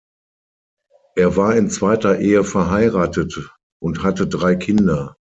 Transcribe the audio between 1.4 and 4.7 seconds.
in zweiter Ehe verheiratet und hatte drei